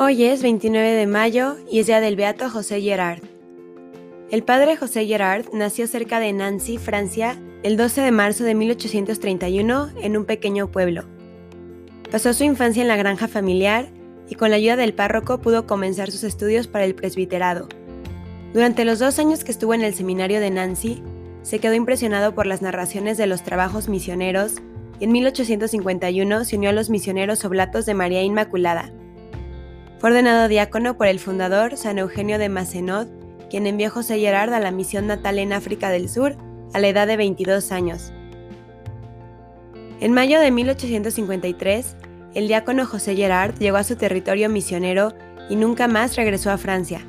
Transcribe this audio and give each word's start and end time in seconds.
Hoy 0.00 0.22
es 0.22 0.44
29 0.44 0.92
de 0.94 1.08
mayo 1.08 1.56
y 1.68 1.80
es 1.80 1.86
día 1.86 2.00
del 2.00 2.14
beato 2.14 2.48
José 2.48 2.80
Gerard. 2.80 3.18
El 4.30 4.44
padre 4.44 4.76
José 4.76 5.04
Gerard 5.06 5.46
nació 5.52 5.88
cerca 5.88 6.20
de 6.20 6.32
Nancy, 6.32 6.78
Francia, 6.78 7.36
el 7.64 7.76
12 7.76 8.02
de 8.02 8.12
marzo 8.12 8.44
de 8.44 8.54
1831 8.54 9.88
en 10.00 10.16
un 10.16 10.24
pequeño 10.24 10.70
pueblo. 10.70 11.02
Pasó 12.12 12.32
su 12.32 12.44
infancia 12.44 12.80
en 12.80 12.86
la 12.86 12.94
granja 12.94 13.26
familiar 13.26 13.88
y 14.28 14.36
con 14.36 14.50
la 14.50 14.56
ayuda 14.56 14.76
del 14.76 14.94
párroco 14.94 15.40
pudo 15.40 15.66
comenzar 15.66 16.12
sus 16.12 16.22
estudios 16.22 16.68
para 16.68 16.84
el 16.84 16.94
presbiterado. 16.94 17.68
Durante 18.52 18.84
los 18.84 19.00
dos 19.00 19.18
años 19.18 19.42
que 19.42 19.50
estuvo 19.50 19.74
en 19.74 19.82
el 19.82 19.94
seminario 19.94 20.38
de 20.38 20.50
Nancy, 20.50 21.02
se 21.42 21.58
quedó 21.58 21.74
impresionado 21.74 22.36
por 22.36 22.46
las 22.46 22.62
narraciones 22.62 23.18
de 23.18 23.26
los 23.26 23.42
trabajos 23.42 23.88
misioneros 23.88 24.52
y 25.00 25.04
en 25.06 25.10
1851 25.10 26.44
se 26.44 26.56
unió 26.56 26.70
a 26.70 26.72
los 26.72 26.88
misioneros 26.88 27.44
oblatos 27.44 27.84
de 27.84 27.94
María 27.94 28.22
Inmaculada. 28.22 28.92
Fue 29.98 30.10
ordenado 30.10 30.46
diácono 30.46 30.96
por 30.96 31.08
el 31.08 31.18
fundador 31.18 31.76
San 31.76 31.98
Eugenio 31.98 32.38
de 32.38 32.48
Macenod, 32.48 33.08
quien 33.50 33.66
envió 33.66 33.90
José 33.90 34.20
Gerard 34.20 34.52
a 34.52 34.60
la 34.60 34.70
misión 34.70 35.08
natal 35.08 35.40
en 35.40 35.52
África 35.52 35.90
del 35.90 36.08
Sur 36.08 36.36
a 36.72 36.78
la 36.78 36.88
edad 36.88 37.08
de 37.08 37.16
22 37.16 37.72
años. 37.72 38.12
En 40.00 40.12
mayo 40.12 40.38
de 40.38 40.52
1853, 40.52 41.96
el 42.34 42.46
diácono 42.46 42.86
José 42.86 43.16
Gerard 43.16 43.58
llegó 43.58 43.78
a 43.78 43.84
su 43.84 43.96
territorio 43.96 44.48
misionero 44.48 45.14
y 45.50 45.56
nunca 45.56 45.88
más 45.88 46.14
regresó 46.14 46.52
a 46.52 46.58
Francia. 46.58 47.00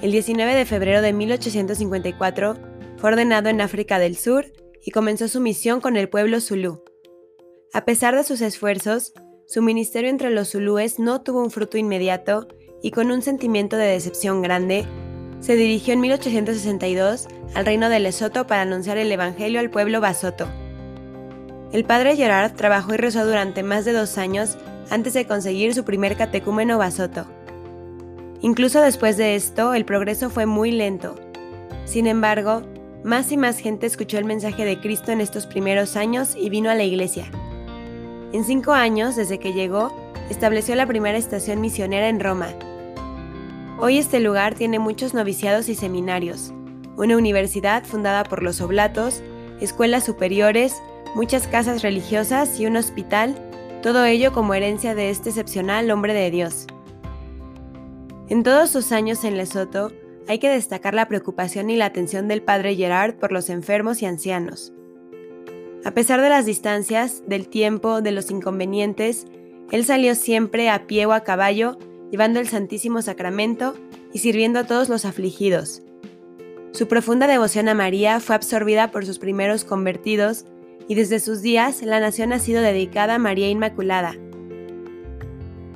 El 0.00 0.12
19 0.12 0.54
de 0.54 0.64
febrero 0.64 1.02
de 1.02 1.12
1854 1.12 2.56
fue 2.96 3.10
ordenado 3.10 3.50
en 3.50 3.60
África 3.60 3.98
del 3.98 4.16
Sur 4.16 4.46
y 4.82 4.92
comenzó 4.92 5.28
su 5.28 5.40
misión 5.40 5.82
con 5.82 5.98
el 5.98 6.08
pueblo 6.08 6.40
zulú. 6.40 6.82
A 7.74 7.84
pesar 7.84 8.16
de 8.16 8.24
sus 8.24 8.40
esfuerzos, 8.40 9.12
su 9.50 9.62
ministerio 9.62 10.10
entre 10.10 10.30
los 10.30 10.52
zulúes 10.52 11.00
no 11.00 11.22
tuvo 11.22 11.42
un 11.42 11.50
fruto 11.50 11.76
inmediato 11.76 12.46
y 12.82 12.92
con 12.92 13.10
un 13.10 13.20
sentimiento 13.20 13.76
de 13.76 13.86
decepción 13.86 14.42
grande, 14.42 14.86
se 15.40 15.56
dirigió 15.56 15.92
en 15.92 16.00
1862 16.02 17.26
al 17.56 17.66
reino 17.66 17.88
de 17.88 17.98
Lesoto 17.98 18.46
para 18.46 18.62
anunciar 18.62 18.96
el 18.96 19.10
Evangelio 19.10 19.58
al 19.58 19.68
pueblo 19.68 20.00
basoto. 20.00 20.46
El 21.72 21.84
padre 21.84 22.14
Gerard 22.14 22.52
trabajó 22.54 22.94
y 22.94 22.98
rezó 22.98 23.26
durante 23.26 23.64
más 23.64 23.84
de 23.84 23.92
dos 23.92 24.18
años 24.18 24.56
antes 24.88 25.14
de 25.14 25.26
conseguir 25.26 25.74
su 25.74 25.82
primer 25.82 26.16
catecúmeno 26.16 26.78
basoto. 26.78 27.26
Incluso 28.42 28.80
después 28.80 29.16
de 29.16 29.34
esto, 29.34 29.74
el 29.74 29.84
progreso 29.84 30.30
fue 30.30 30.46
muy 30.46 30.70
lento. 30.70 31.16
Sin 31.86 32.06
embargo, 32.06 32.62
más 33.02 33.32
y 33.32 33.36
más 33.36 33.58
gente 33.58 33.86
escuchó 33.86 34.16
el 34.16 34.26
mensaje 34.26 34.64
de 34.64 34.78
Cristo 34.78 35.10
en 35.10 35.20
estos 35.20 35.46
primeros 35.46 35.96
años 35.96 36.36
y 36.36 36.50
vino 36.50 36.70
a 36.70 36.76
la 36.76 36.84
iglesia. 36.84 37.28
En 38.32 38.44
cinco 38.44 38.72
años, 38.72 39.16
desde 39.16 39.40
que 39.40 39.52
llegó, 39.52 39.92
estableció 40.30 40.76
la 40.76 40.86
primera 40.86 41.18
estación 41.18 41.60
misionera 41.60 42.08
en 42.08 42.20
Roma. 42.20 42.48
Hoy 43.80 43.98
este 43.98 44.20
lugar 44.20 44.54
tiene 44.54 44.78
muchos 44.78 45.14
noviciados 45.14 45.68
y 45.68 45.74
seminarios, 45.74 46.52
una 46.96 47.16
universidad 47.16 47.84
fundada 47.84 48.22
por 48.22 48.44
los 48.44 48.60
oblatos, 48.60 49.20
escuelas 49.60 50.04
superiores, 50.04 50.80
muchas 51.16 51.48
casas 51.48 51.82
religiosas 51.82 52.60
y 52.60 52.66
un 52.66 52.76
hospital, 52.76 53.34
todo 53.82 54.04
ello 54.04 54.32
como 54.32 54.54
herencia 54.54 54.94
de 54.94 55.10
este 55.10 55.30
excepcional 55.30 55.90
hombre 55.90 56.14
de 56.14 56.30
Dios. 56.30 56.68
En 58.28 58.44
todos 58.44 58.70
sus 58.70 58.92
años 58.92 59.24
en 59.24 59.36
Lesoto, 59.36 59.90
hay 60.28 60.38
que 60.38 60.50
destacar 60.50 60.94
la 60.94 61.08
preocupación 61.08 61.68
y 61.68 61.76
la 61.76 61.86
atención 61.86 62.28
del 62.28 62.42
padre 62.42 62.76
Gerard 62.76 63.16
por 63.16 63.32
los 63.32 63.50
enfermos 63.50 64.02
y 64.02 64.06
ancianos. 64.06 64.72
A 65.84 65.92
pesar 65.92 66.20
de 66.20 66.28
las 66.28 66.44
distancias, 66.44 67.22
del 67.26 67.48
tiempo, 67.48 68.02
de 68.02 68.12
los 68.12 68.30
inconvenientes, 68.30 69.26
él 69.70 69.84
salió 69.84 70.14
siempre 70.14 70.68
a 70.68 70.86
pie 70.86 71.06
o 71.06 71.12
a 71.12 71.20
caballo, 71.20 71.78
llevando 72.10 72.38
el 72.38 72.48
Santísimo 72.48 73.00
Sacramento 73.00 73.74
y 74.12 74.18
sirviendo 74.18 74.58
a 74.58 74.64
todos 74.64 74.88
los 74.88 75.04
afligidos. 75.04 75.82
Su 76.72 76.86
profunda 76.86 77.26
devoción 77.26 77.68
a 77.68 77.74
María 77.74 78.20
fue 78.20 78.34
absorbida 78.34 78.90
por 78.90 79.06
sus 79.06 79.18
primeros 79.18 79.64
convertidos 79.64 80.44
y 80.86 80.96
desde 80.96 81.18
sus 81.18 81.40
días 81.40 81.82
la 81.82 81.98
nación 81.98 82.32
ha 82.32 82.38
sido 82.38 82.62
dedicada 82.62 83.14
a 83.14 83.18
María 83.18 83.48
Inmaculada. 83.48 84.16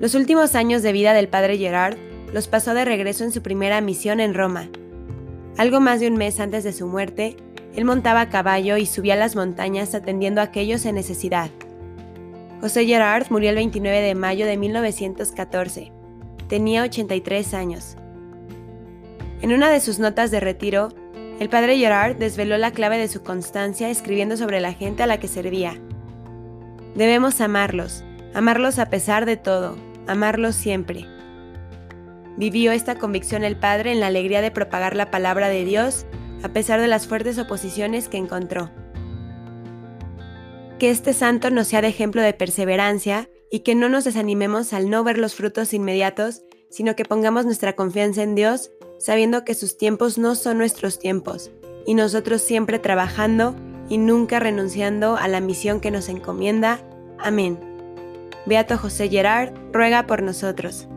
Los 0.01 0.15
últimos 0.15 0.55
años 0.55 0.83
de 0.83 0.93
vida 0.93 1.15
del 1.15 1.29
padre 1.29 1.57
Gerard 1.57 1.97
los 2.33 2.49
pasó 2.49 2.75
de 2.75 2.85
regreso 2.85 3.25
en 3.25 3.33
su 3.33 3.43
primera 3.43 3.81
misión 3.81 4.21
en 4.21 4.35
Roma. 4.35 4.69
Algo 5.57 5.81
más 5.81 6.01
de 6.01 6.09
un 6.09 6.17
mes 6.17 6.41
antes 6.41 6.65
de 6.65 6.73
su 6.73 6.89
muerte, 6.89 7.37
él 7.77 7.85
montaba 7.85 8.23
a 8.23 8.29
caballo 8.29 8.77
y 8.77 8.87
subía 8.87 9.17
las 9.17 9.35
montañas 9.35 9.95
atendiendo 9.95 10.41
a 10.41 10.45
aquellos 10.45 10.85
en 10.87 10.95
necesidad. 10.95 11.51
José 12.61 12.87
Gerard 12.87 13.27
murió 13.31 13.51
el 13.51 13.57
29 13.57 14.01
de 14.01 14.15
mayo 14.15 14.47
de 14.47 14.57
1914. 14.57 15.93
Tenía 16.49 16.83
83 16.83 17.53
años. 17.55 17.97
En 19.43 19.53
una 19.53 19.71
de 19.71 19.81
sus 19.81 19.99
notas 19.99 20.31
de 20.31 20.41
retiro, 20.41 20.89
el 21.41 21.49
padre 21.49 21.77
Gerard 21.77 22.17
desveló 22.17 22.57
la 22.59 22.71
clave 22.71 22.97
de 22.97 23.09
su 23.09 23.23
constancia 23.23 23.91
escribiendo 23.91 24.37
sobre 24.37 24.61
la 24.61 24.73
gente 24.73 25.03
a 25.03 25.07
la 25.07 25.19
que 25.19 25.29
servía. 25.29 25.75
Debemos 26.95 27.41
amarlos, 27.41 28.05
amarlos 28.35 28.79
a 28.79 28.89
pesar 28.89 29.27
de 29.27 29.37
todo, 29.37 29.77
amarlos 30.07 30.55
siempre. 30.55 31.07
Vivió 32.37 32.71
esta 32.71 32.95
convicción 32.95 33.43
el 33.43 33.57
Padre 33.57 33.93
en 33.93 34.01
la 34.01 34.07
alegría 34.07 34.41
de 34.43 34.53
propagar 34.53 34.95
la 34.95 35.11
palabra 35.11 35.49
de 35.49 35.65
Dios 35.65 36.07
a 36.43 36.49
pesar 36.49 36.81
de 36.81 36.89
las 36.89 37.07
fuertes 37.07 37.39
oposiciones 37.39 38.09
que 38.09 38.17
encontró. 38.17 38.71
Que 40.79 40.91
este 40.91 41.13
santo 41.13 41.51
nos 41.51 41.69
sea 41.69 41.83
de 41.83 41.89
ejemplo 41.89 42.21
de 42.23 42.33
perseverancia 42.33 43.29
y 43.51 43.61
que 43.61 43.75
no 43.75 43.89
nos 43.89 44.05
desanimemos 44.05 44.73
al 44.73 44.91
no 44.91 45.05
ver 45.05 45.19
los 45.19 45.35
frutos 45.35 45.73
inmediatos, 45.73 46.43
sino 46.71 46.97
que 46.97 47.05
pongamos 47.05 47.45
nuestra 47.45 47.75
confianza 47.75 48.23
en 48.23 48.35
Dios, 48.35 48.71
sabiendo 48.99 49.45
que 49.45 49.55
sus 49.55 49.79
tiempos 49.79 50.19
no 50.19 50.35
son 50.35 50.59
nuestros 50.59 50.99
tiempos, 50.99 51.53
y 51.87 51.95
nosotros 51.95 52.43
siempre 52.43 52.79
trabajando 52.79 53.55
y 53.89 53.99
nunca 53.99 54.41
renunciando 54.41 55.17
a 55.17 55.29
la 55.29 55.41
misión 55.41 55.81
que 55.81 55.91
nos 55.91 56.09
encomienda. 56.09 56.81
Amén. 57.19 57.59
Beato 58.47 58.77
José 58.77 59.09
Gerard, 59.09 59.55
ruega 59.73 60.07
por 60.07 60.23
nosotros. 60.23 60.89